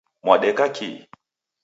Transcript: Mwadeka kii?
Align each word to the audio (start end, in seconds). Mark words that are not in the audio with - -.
Mwadeka 0.23 0.65
kii? 0.75 0.99